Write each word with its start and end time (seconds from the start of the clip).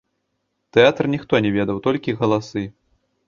Тэатр 0.77 1.03
ніхто 1.15 1.33
не 1.45 1.51
ведаў, 1.57 1.77
толькі 1.87 2.17
галасы. 2.21 2.63